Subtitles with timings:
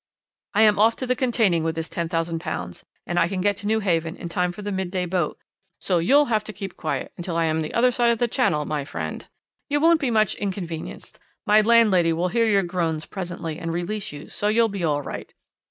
[0.55, 4.15] I am off to the continent with this £10,000, and I can get to Newhaven
[4.15, 5.37] in time for the midday boat,
[5.77, 8.65] so you'll have to keep quiet until I am the other side of the Channel,
[8.65, 9.27] my friend.
[9.69, 14.27] You won't be much inconvenienced; my landlady will hear your groans presently and release you,
[14.29, 15.31] so you'll be all right.